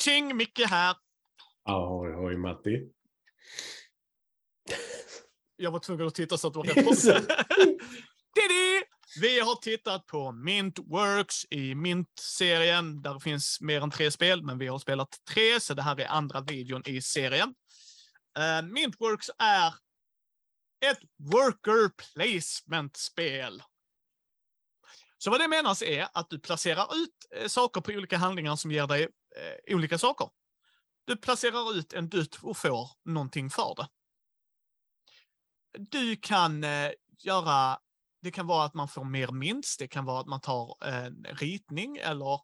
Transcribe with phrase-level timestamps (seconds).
[0.00, 0.96] tjing, Micke här.
[1.64, 2.90] Ahoy, hoj Matti.
[5.56, 6.64] Jag var tvungen att titta så att det var
[7.14, 7.28] rätt.
[8.34, 8.82] Didi!
[9.20, 13.02] Vi har tittat på Mintworks i Mint-serien.
[13.02, 16.06] Där finns mer än tre spel, men vi har spelat tre, så det här är
[16.06, 17.54] andra videon i serien.
[18.38, 19.74] Uh, Mintworks är
[20.86, 20.98] ett
[21.32, 23.62] worker placement-spel.
[25.18, 28.72] Så vad det menas är att du placerar ut eh, saker på olika handlingar som
[28.72, 30.28] ger dig eh, olika saker.
[31.04, 33.88] Du placerar ut en dutt och får någonting för det.
[35.78, 37.78] Du kan eh, göra,
[38.22, 41.26] det kan vara att man får mer minst, det kan vara att man tar en
[41.30, 42.40] ritning eller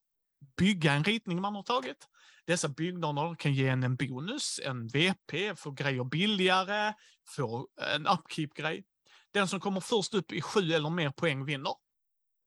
[0.56, 2.08] bygga en ritning man har tagit.
[2.46, 6.94] Dessa byggnader kan ge en en bonus, en VP, få grejer billigare,
[7.36, 8.84] få en upkeep-grej.
[9.30, 11.74] Den som kommer först upp i sju eller mer poäng vinner.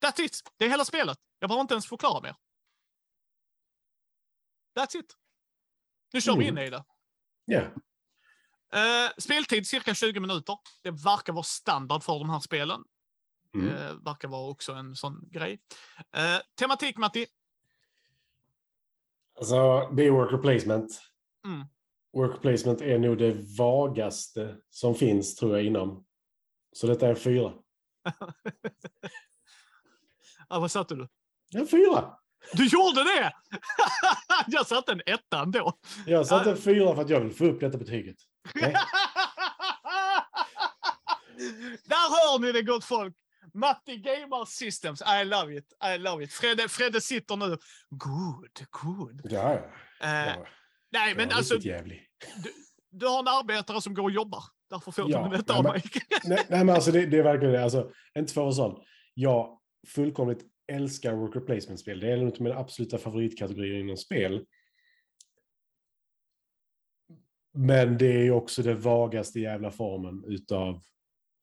[0.03, 0.41] That's it!
[0.57, 1.18] Det är hela spelet.
[1.40, 2.35] Jag behöver inte ens förklara mer.
[4.75, 5.15] That's it.
[6.13, 6.84] Nu kör vi in i det.
[7.45, 7.62] Ja.
[8.75, 10.57] Uh, speltid cirka 20 minuter.
[10.81, 12.84] Det verkar vara standard för de här spelen.
[13.55, 13.67] Mm.
[13.67, 15.59] Uh, verkar vara också en sån grej.
[16.17, 17.27] Uh, tematik, Matti?
[19.37, 21.01] Alltså, det är worker placement.
[21.45, 21.65] Mm.
[22.13, 26.05] Worker placement är nog det vagaste som finns, tror jag, inom.
[26.71, 27.53] Så detta är en fyra.
[30.49, 31.07] ja, vad satte du?
[31.55, 32.20] En fyra!
[32.54, 33.34] Du gjorde det!
[34.48, 35.74] jag satte en etta ändå.
[36.05, 38.16] Jag satte en fyra för att jag vill få upp detta betyget.
[38.55, 38.76] Nej.
[41.86, 43.16] Där hör ni det gott folk.
[43.54, 45.02] Matti Gamer Systems.
[45.02, 45.74] I love it.
[45.96, 46.34] I love it.
[46.34, 47.58] Fredde, Fredde sitter nu.
[47.90, 49.22] Good, good.
[49.24, 50.08] Ja, ja.
[50.08, 50.46] Eh, ja.
[50.92, 51.96] nej, men alltså, du,
[52.92, 54.44] du har en arbetare som går och jobbar.
[54.70, 55.84] Därför får Ja, du detta av mig.
[56.24, 57.64] Nej, nej, men alltså det, det är verkligen det.
[57.64, 58.84] Alltså, inte för att sån.
[59.14, 61.99] Jag fullkomligt älskar worker placement-spel.
[61.99, 64.46] Det är en av mina absoluta favoritkategorier inom spel.
[67.53, 70.81] Men det är ju också den vagaste jävla formen utav...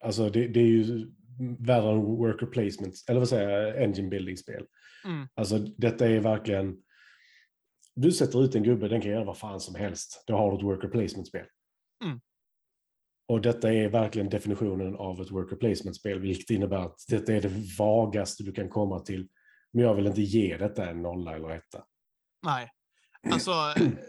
[0.05, 1.13] Alltså det, det är ju
[1.59, 4.67] värre än worker placement, eller vad säger jag, engine building-spel.
[5.05, 5.29] Mm.
[5.35, 6.83] Alltså detta är verkligen...
[7.95, 10.25] Du sätter ut en gubbe, den kan göra vad fan som helst.
[10.27, 11.47] Då har du ett worker placement-spel.
[12.05, 12.21] Mm.
[13.29, 17.53] Och detta är verkligen definitionen av ett worker placement-spel, vilket innebär att detta är det
[17.79, 19.29] vagaste du kan komma till.
[19.73, 21.85] Men jag vill inte ge detta en nolla eller etta.
[22.43, 22.71] Nej.
[23.33, 23.53] Alltså,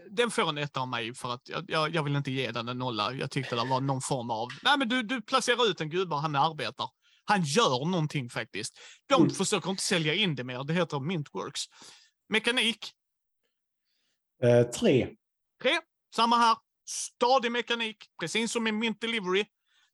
[0.09, 2.77] den får en etta av mig för att jag, jag, vill inte ge den en
[2.77, 3.13] nolla.
[3.13, 4.47] Jag tyckte det var någon form av...
[4.63, 6.89] Nej, men du, du placerar ut en gubbe och han arbetar.
[7.25, 8.79] Han gör någonting faktiskt.
[9.06, 9.29] De Mm.
[9.33, 10.63] försöker inte sälja in det mer.
[10.63, 11.61] Det heter Mintworks.
[12.29, 12.91] Mekanik,
[14.44, 15.07] Eh, tre.
[15.61, 15.72] tre.
[16.16, 16.57] Samma här.
[16.90, 19.46] Stadig mekanik, precis som i Mint Delivery.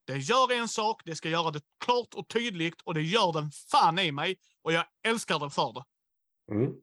[0.06, 3.52] Det gör en sak, det ska göra det klart och tydligt och det gör den
[3.72, 4.38] fan i mig.
[4.62, 5.84] Och jag älskar den för det.
[6.54, 6.74] Mm.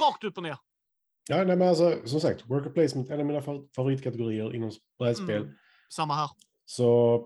[0.00, 0.56] Rakt upp och ner.
[1.28, 4.72] Ja, nej, men alltså, som sagt, worker placement är en av mina fa- favoritkategorier inom
[4.98, 5.42] brädspel.
[5.42, 5.54] Mm.
[5.90, 6.30] Samma här.
[6.64, 7.18] Så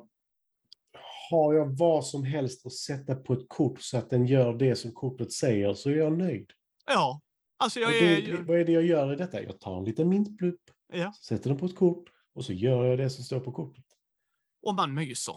[1.30, 4.76] har jag vad som helst att sätta på ett kort så att den gör det
[4.76, 6.50] som kortet säger så är jag nöjd.
[6.86, 7.20] Ja.
[7.56, 8.22] Alltså jag det, är...
[8.22, 9.42] det, vad är det jag gör i detta?
[9.42, 10.60] Jag tar en liten mintplupp,
[10.92, 11.12] Ja.
[11.22, 12.04] sätter den på ett kort
[12.34, 13.84] och så gör jag det som står på kortet.
[14.62, 15.34] Och man myser.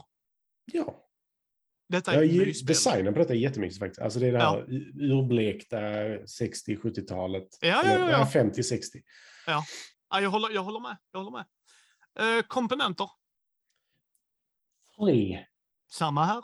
[0.66, 1.02] Ja,
[1.90, 4.02] Detta är jag designen på detta är jättemycket faktiskt.
[4.02, 4.50] Alltså det är det Ja.
[4.52, 5.78] här u- urblekta
[6.26, 7.48] 60-70-talet.
[7.62, 8.26] Ja, ja, ja, ja.
[8.34, 9.02] 50-60.
[9.48, 9.64] Ja,
[10.22, 10.98] jag håller, jag håller med.
[11.12, 11.46] Jag håller med.
[12.38, 13.10] Eh, komponenter,
[15.00, 15.46] Tre.
[15.92, 16.44] samma här.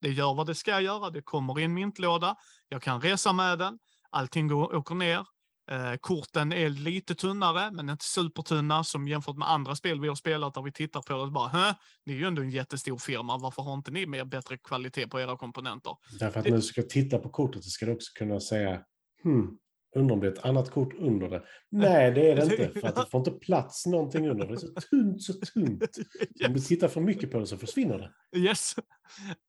[0.00, 1.10] Det gör vad det ska göra.
[1.10, 2.36] Det kommer i en mintlåda.
[2.68, 3.78] Jag kan resa med den.
[4.10, 5.26] Allting går, åker ner.
[5.70, 10.14] Eh, korten är lite tunnare, men inte supertunna som jämfört med andra spel vi har
[10.14, 11.74] spelat där vi tittar på det bara, Hä?
[12.06, 13.38] Ni är ju ändå en jättestor firma.
[13.38, 15.96] Varför har inte ni mer bättre kvalitet på era komponenter?
[16.20, 18.82] Därför att Det- när du ska titta på kortet så ska du också kunna säga
[19.22, 19.58] hmm,
[19.96, 21.42] undrar om det är ett annat kort under det.
[21.70, 22.70] Nej, det är det inte.
[22.80, 24.46] För att det får inte plats någonting under.
[24.46, 25.82] Det är så tunt, så tunt.
[26.46, 27.98] Om du tittar för mycket på det så försvinner
[28.32, 28.38] det.
[28.38, 28.74] Yes.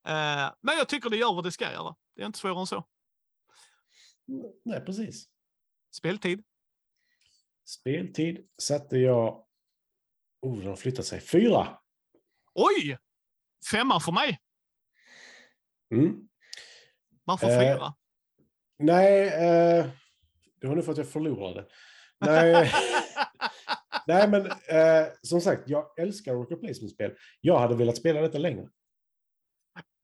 [0.07, 1.95] Eh, men jag tycker det gör vad det ska göra.
[2.15, 2.83] Det är inte svårare än så.
[4.65, 5.25] Nej, precis.
[5.91, 6.43] Speltid.
[7.65, 9.45] Speltid satte jag...
[10.41, 11.21] Oh, har flyttat sig.
[11.21, 11.77] Fyra!
[12.53, 12.97] Oj!
[13.71, 14.39] Femma för mig.
[15.93, 16.27] Mm.
[17.23, 17.93] Varför Eh, fyra?
[18.79, 19.85] Nej, eh,
[20.61, 21.67] det var nog för att jag förlorade.
[22.19, 22.71] Nej,
[24.07, 27.15] nej men eh, som sagt, jag älskar worker placement-spel.
[27.41, 28.69] Jag hade velat spela detta längre.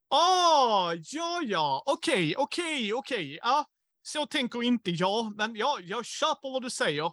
[0.09, 1.83] Åh, ja, ja.
[1.85, 3.39] Okej, okej, okej.
[3.41, 3.65] Ja,
[4.07, 7.05] så tänker inte jag, men ja, jag köper vad du säger.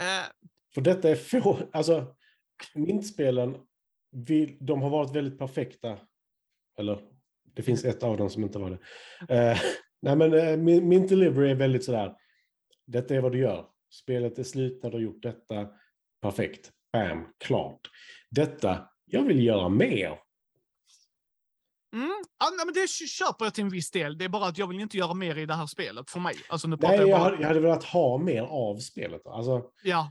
[0.00, 0.26] Eh,
[0.74, 2.16] För detta är få, alltså
[2.74, 3.56] mintspelen,
[4.10, 5.98] vi, de har varit väldigt perfekta.
[6.78, 7.00] Eller,
[7.54, 8.78] det finns ett av dem som inte var det.
[9.34, 9.58] Eh,
[10.02, 12.16] nej men eh, Min- Mint Delivery är väldigt sådär,
[12.86, 13.66] detta är vad du gör.
[13.90, 15.68] spelet är slut när du har gjort detta.
[16.22, 16.70] Perfekt.
[16.92, 17.80] Bam, klart.
[18.30, 20.18] Detta, jag vill göra mer.
[21.92, 22.10] Mm.
[22.38, 24.18] Ja, nej, men det köper jag till en viss del.
[24.18, 26.34] Det är bara att jag vill inte göra mer i det här spelet för mig.
[26.48, 29.26] Alltså, nu Nej, jag, jag, hade, jag hade velat ha mer av spelet.
[29.26, 30.10] Alltså, Ja.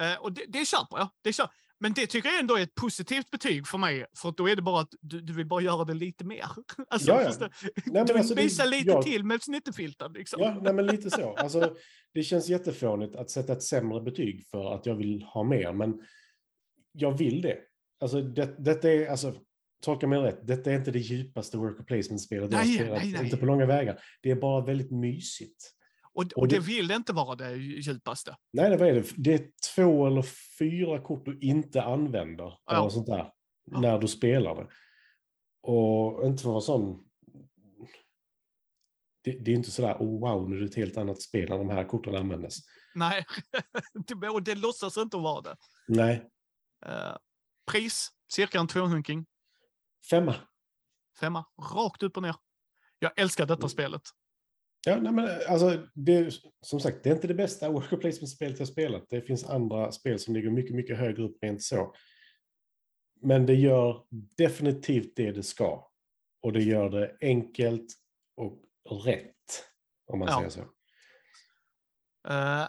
[0.00, 1.08] Eh, och det, det köper jag.
[1.22, 1.54] Det köper.
[1.80, 4.06] Men det tycker jag ändå är ett positivt betyg för mig.
[4.18, 6.44] För då är det bara att du, du vill bara göra det lite mer.
[6.90, 7.30] Alltså, Ja, ja.
[7.40, 7.50] nej,
[7.86, 10.12] men du vill alltså, det- visa lite jag- till med snittefilten.
[10.12, 10.40] Liksom.
[10.42, 11.34] Ja, nej, men lite så.
[11.34, 11.76] Alltså,
[12.14, 16.00] det känns jättefånigt att sätta ett sämre betyg för att jag vill ha mer, men
[16.92, 17.58] jag vill det.
[18.00, 19.34] Alltså, det, detta är, alltså,
[19.82, 22.98] tolka mig rätt, detta är inte det djupaste worker placement-spelet jag Nej, spelat.
[23.02, 23.24] nej, nej.
[23.24, 24.00] Inte på långa vägar.
[24.22, 25.72] Det är bara väldigt mysigt.
[26.14, 28.36] Och, och Och det det- vill inte vara det djupaste.
[28.52, 29.04] Nej, det, vad är det?
[29.16, 30.24] det är två eller
[30.58, 32.58] fyra kort du inte använder.
[32.66, 32.90] Ja.
[32.90, 33.32] Sånt där,
[33.70, 33.80] Ja.
[33.80, 34.68] När du spelar det.
[35.62, 37.04] Och inte för att vara sån...
[39.24, 41.58] Det, det är inte sådär, oh, wow, nu är det ett helt annat spel när
[41.58, 42.56] de här korten användes.
[42.94, 43.24] Nej,
[44.20, 45.56] Det- och det låtsas inte vara det.
[45.88, 46.28] Nej,
[46.86, 47.16] Eh,
[47.70, 49.26] pris, cirka en tvåhunking.
[50.10, 50.34] Femma.
[51.20, 51.44] Femma,
[51.74, 52.34] rakt upp och ner.
[52.98, 53.68] Jag älskar detta Mm.
[53.68, 54.02] spelet.
[54.86, 58.68] Ja, nej, men alltså, det, som sagt, det är inte det bästa worker placement-spelet jag
[58.68, 59.06] spelat.
[59.10, 61.94] Det finns andra spel som ligger mycket, mycket högre upp rent så.
[63.20, 64.06] Men det gör
[64.36, 65.90] definitivt det det ska.
[66.42, 67.86] Och det gör det enkelt
[68.36, 68.58] och
[69.04, 69.64] rätt,
[70.06, 70.36] om man Ja.
[70.36, 70.60] säger så.
[72.28, 72.68] Eh,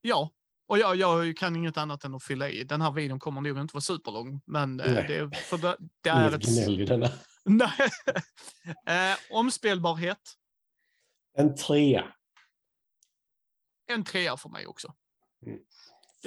[0.00, 0.30] ja,
[0.72, 2.64] och jag, jag kan inget annat än att fylla i.
[2.64, 5.04] Den här videon kommer nog inte vara superlång, men eh, Nej.
[5.08, 7.12] det, för det, det är ett...
[7.44, 7.72] Nej.
[8.86, 10.18] Eh, omspelbarhet,
[11.38, 12.04] En trea.
[13.86, 14.94] en trea för mig också.
[15.44, 15.58] För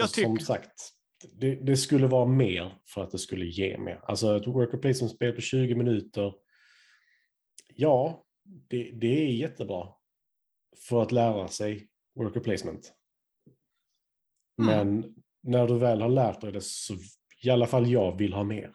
[0.02, 0.92] Jag Som tycker- sagt,
[1.34, 4.02] det, det skulle vara mer för att det skulle ge mer.
[4.04, 6.34] Alltså ett worker placement-spel på 20 minuter.
[7.74, 9.88] Ja, det, det är jättebra
[10.88, 12.94] för att lära sig worker placement.
[14.62, 14.76] Mm.
[14.90, 15.04] Men
[15.44, 16.96] när du väl har lärt dig det så
[17.42, 18.72] i alla fall jag vill ha mer.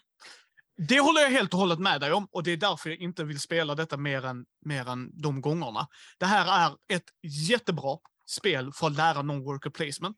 [0.89, 3.25] Det håller jag helt och hållet med dig om och det är därför jag inte
[3.25, 5.87] vill spela detta mer än, mer än de gångerna.
[6.19, 7.05] Det här är ett
[7.49, 10.17] jättebra spel för att lära någon worker placement.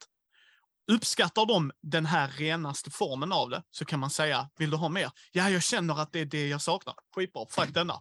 [0.93, 4.88] Uppskattar de den här renaste formen av det så kan man säga, vill du ha
[4.88, 5.11] mer?
[5.32, 6.94] Ja, jag känner att det är det jag saknar.
[7.14, 7.94] Skitbra, fuck denna.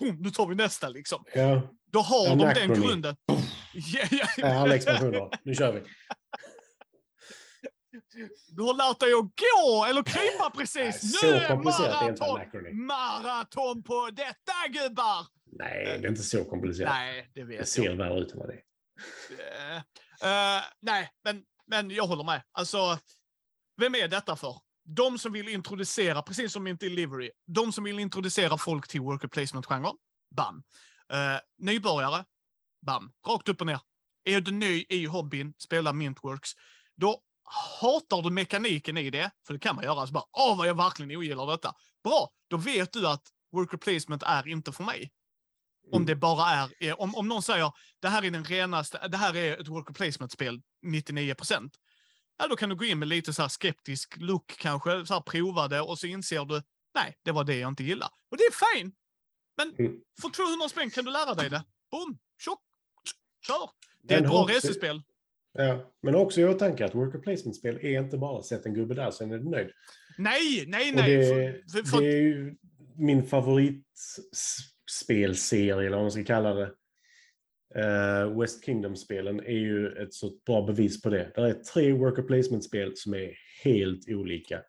[0.00, 1.24] Boom, nu tar vi nästa liksom.
[1.34, 1.62] Ja,
[1.92, 2.86] Då har de den Anachrony.
[2.86, 3.16] grunden.
[3.74, 4.44] Ja.
[4.48, 5.28] äh, alla expansioner.
[5.44, 5.80] Nu kör vi.
[8.48, 11.02] Du har lärt dig att gå eller krypa precis.
[11.02, 15.26] Nu så är komplicerat är inte maraton, maraton på detta gubbar!
[15.52, 16.90] Nej, det är inte så komplicerat.
[16.92, 17.96] Nej, det Det vet ser jag.
[17.96, 19.76] värre ut än vad det är.
[20.22, 22.42] Eh, nej, men, men jag håller med.
[22.52, 22.98] Alltså,
[23.76, 24.56] vem är detta för?
[24.84, 29.28] De som vill introducera, precis som min delivery, de som vill introducera folk till worker
[29.28, 29.94] placement-genren,
[30.36, 30.62] bam.
[31.12, 32.24] Uh, nybörjare,
[32.86, 33.12] bam.
[33.26, 33.80] Rakt upp och ner.
[34.24, 36.50] Är du ny i hobbyn, spelar Mintworks,
[36.96, 37.20] då
[37.80, 40.76] hatar du mekaniken i det, för det kan man göra, så bara, åh vad jag
[40.76, 41.74] verkligen ogillar detta.
[42.04, 43.22] Bra, då vet du att
[43.52, 45.12] worker placement är inte för mig.
[45.92, 46.06] Om Mm.
[46.06, 49.36] det bara är, är om, om någon säger det här är den renaste, det här
[49.36, 51.34] är ett worker placement-spel 99
[52.38, 55.68] Ja, då kan du gå in med lite så skeptisk look kanske, så här prova
[55.68, 56.62] det och så inser du,
[56.94, 58.08] nej, det var det jag inte gillar.
[58.30, 58.92] Och det är fine.
[59.56, 60.00] Men Mm.
[60.22, 61.64] för 200 spänn kan du lära dig det.
[61.90, 62.60] Boom, tjock,
[63.46, 63.70] kör.
[64.02, 65.02] Det är ett bra resespel.
[65.52, 69.10] Ja, men också i åtanke att worker placement-spel är inte bara sätt en gubbe där,
[69.10, 69.70] sen är du nöjd.
[70.18, 71.16] Nej, nej, nej.
[71.16, 72.56] det, för, för, för, det är ju
[72.96, 76.72] min favoritspelserie, eller vad man ska kalla det.
[77.74, 81.32] Eh, West Kingdom-spelen är ju ett så bra bevis på det.
[81.34, 84.62] Det är tre worker placement-spel som är helt olika.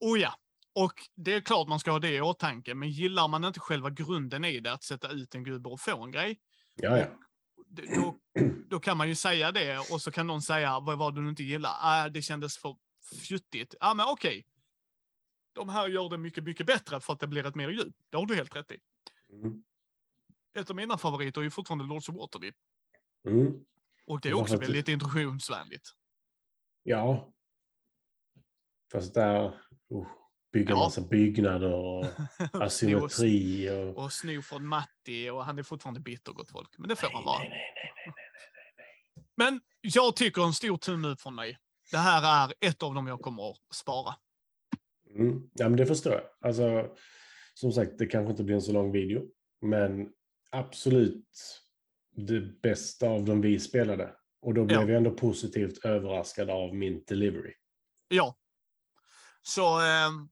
[0.00, 0.34] oh ja.
[0.74, 3.90] Och det är klart man ska ha det i åtanke, men gillar man inte själva
[3.90, 6.38] grunden i det, att sätta ut en gubbe och få en grej,
[6.76, 7.06] Ja, ja.
[7.74, 8.18] Då,
[8.68, 11.28] då kan man ju säga det och så kan någon säga vad var det du
[11.28, 11.76] inte gillar?
[11.80, 12.76] Ah, det kändes för
[13.28, 13.74] fjuttigt.
[13.80, 14.46] Ja, men okej.
[15.52, 17.96] De här gör det mycket, mycket bättre för att det blir ett mer djup.
[18.10, 18.78] Det har du helt rätt i.
[19.32, 19.64] Mm.
[20.58, 22.54] Ett av mina favoriter är ju fortfarande Lords of Waterdeep.
[23.28, 23.64] Mm.
[24.06, 24.68] Och det är också faktiskt.
[24.68, 25.88] väldigt introduktionsvänligt.
[26.82, 27.32] Ja.
[28.92, 29.44] Fast där,
[29.92, 30.06] uh,
[30.54, 30.76] bygga Ja.
[30.76, 32.06] massa byggnader och
[32.52, 34.04] asymmetri och...
[34.04, 36.68] och sno från Matti och han är fortfarande bitter gott folk.
[36.78, 37.38] Men det får han vara.
[37.38, 37.92] nej, nej,
[38.76, 39.26] nej.
[39.36, 41.58] Men jag tycker en stor tumme upp från mig.
[41.90, 44.14] Det här är ett av dem jag kommer att spara.
[45.18, 45.42] Mm.
[45.54, 46.22] Ja, men det förstår jag.
[46.40, 46.88] Alltså,
[47.54, 49.22] som sagt, det kanske inte blir en så lång video,
[49.62, 50.08] men
[50.50, 51.28] absolut
[52.16, 54.14] det bästa av dem vi spelade.
[54.42, 54.86] Och då blev Ja.
[54.86, 57.54] vi ändå positivt överraskade av min delivery.
[58.08, 58.36] Ja.
[59.42, 60.28] Så, ehm,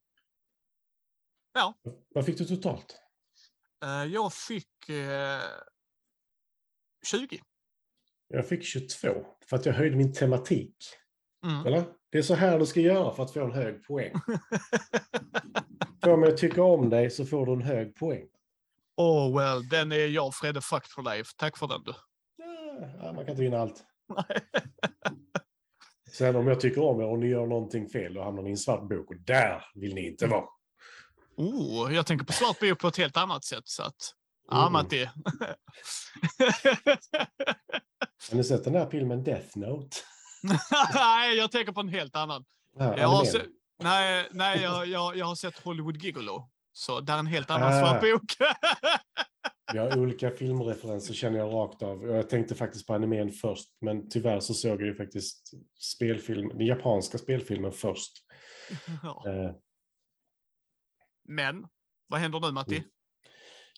[1.55, 1.75] ja.
[2.15, 2.99] Vad fick du totalt?
[3.85, 5.41] Eh, jag fick eh,
[7.07, 7.41] 20.
[8.29, 9.09] Jag fick 22
[9.47, 10.77] för att jag höjde min tematik.
[11.47, 11.67] Mm.
[11.67, 11.85] Eller?
[12.11, 14.13] Det är så här du ska göra för att få en hög poäng.
[16.05, 18.27] Får mig att tycka om dig så får du en hög poäng.
[18.97, 21.33] Oh well, den är jag Fredde fucked for life.
[21.37, 21.95] Tack för den du.
[23.03, 23.85] Ja, man kan inte vinna allt.
[26.13, 28.53] Sen om jag tycker om er och ni gör någonting fel, då hamnar ni i
[28.53, 30.45] en svart bok och där vill ni inte vara.
[31.37, 33.63] Oh, jag tänker på svart bio på ett helt annat sätt.
[33.69, 34.15] Så att,
[34.51, 34.73] ja, Mm.
[34.73, 35.05] Matti.
[38.31, 39.97] Har ni sett den här filmen Death Note?
[40.95, 42.45] Nej, jag tänker på en helt annan.
[42.79, 43.39] Ja, Jag har se,
[43.83, 46.49] nej, nej jag, jag, jag har sett Hollywood Gigolo.
[46.73, 47.81] Så där är en helt annan Ah.
[47.81, 48.37] svart bok.
[49.73, 52.03] Vi har olika filmreferenser känner jag rakt av.
[52.05, 56.67] Jag tänkte faktiskt på animen först, men tyvärr så såg jag ju faktiskt spelfilm, den
[56.67, 58.13] japanska spelfilmen först.
[59.03, 59.25] Ja.
[61.35, 61.65] Men,
[62.09, 62.77] vad händer nu Matti?
[62.77, 62.89] Mm.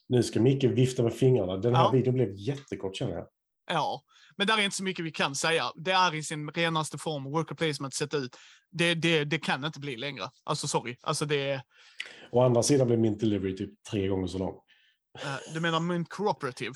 [0.08, 1.56] nu ska Micke vifta med fingrarna.
[1.56, 1.90] Den här Ja.
[1.90, 3.26] videon blev jättekort känner jag.
[3.70, 4.02] Ja,
[4.37, 5.73] men där är inte så mycket vi kan säga.
[5.76, 8.37] Det är i sin renaste form, worker placement sett ut.
[8.70, 10.25] Det, det, det kan inte bli längre.
[10.44, 10.96] Alltså sorry.
[11.02, 11.62] Alltså det
[12.30, 14.54] Å andra sidan blev min delivery typ tre gånger så lång.
[15.23, 16.75] eh, du menar Mint Cooperative?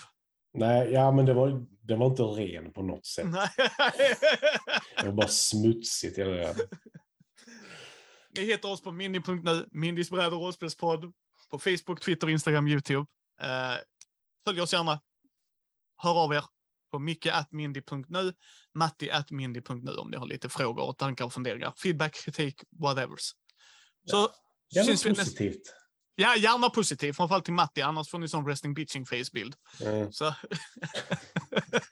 [0.54, 3.26] Nej, ja men det var, den var inte ren på något sätt.
[3.26, 3.48] Nej.
[5.00, 6.16] Det var bara smutsigt.
[6.16, 6.54] Det.
[8.36, 11.12] Ni hittar oss på mindy.nu, Mindys bräd och rollspelspodd.
[11.50, 13.06] På Facebook, Twitter, Instagram, YouTube.
[13.42, 13.76] Eh,
[14.44, 15.00] följ oss gärna.
[15.96, 16.44] Hör av er
[16.90, 18.32] på micke.mindy.nu,
[18.74, 21.72] matti.mindy.nu om ni har lite frågor, tankar och funderingar.
[21.76, 23.32] Feedback, kritik, whatevers.
[24.04, 24.16] Så
[24.74, 25.74] var syns vi positivt.
[26.14, 29.54] Ja, gärna positivt, framförallt till Matti, annars får ni sån resting bitching face-bild.
[29.80, 30.12] Mm.
[30.12, 30.24] Så...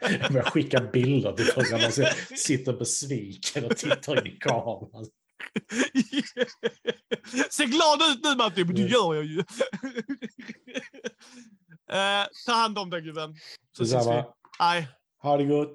[0.01, 1.93] Jag börjar skicka bilder till folk när man
[2.39, 5.07] sitter besviken och tittar in i kameran.
[7.51, 8.93] Se glad ut nu Matti, men det Mm.
[8.93, 9.39] gör jag ju.
[11.91, 13.35] eh, ta hand om dig gubben.
[13.77, 13.97] Så ses vi.
[13.99, 14.25] Detsamma.
[14.59, 14.89] Hej.
[15.23, 15.75] Ha det gott.